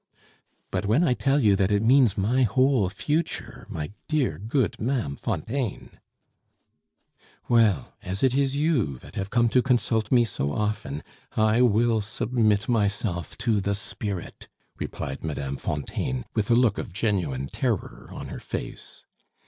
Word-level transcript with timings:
"But 0.71 0.87
when 0.87 1.03
I 1.03 1.13
tell 1.13 1.43
you 1.43 1.55
that 1.57 1.71
it 1.71 1.83
means 1.83 2.17
my 2.17 2.41
whole 2.41 2.89
future, 2.89 3.67
my 3.69 3.91
dear 4.07 4.39
good 4.39 4.79
Ma'am 4.81 5.15
Fontaine" 5.15 5.99
"Well, 7.47 7.93
as 8.01 8.23
it 8.23 8.33
is 8.33 8.55
you 8.55 8.97
that 8.97 9.13
have 9.13 9.29
come 9.29 9.47
to 9.49 9.61
consult 9.61 10.11
me 10.11 10.25
so 10.25 10.53
often, 10.53 11.03
I 11.37 11.61
will 11.61 12.01
submit 12.01 12.67
myself 12.67 13.37
to 13.45 13.61
the 13.61 13.75
Spirit!" 13.75 14.47
replied 14.79 15.23
Mme. 15.23 15.57
Fontaine, 15.57 16.25
with 16.33 16.49
a 16.49 16.55
look 16.55 16.79
of 16.79 16.91
genuine 16.93 17.45
terror 17.45 18.09
on 18.11 18.29
her 18.29 18.39
face. 18.39 19.05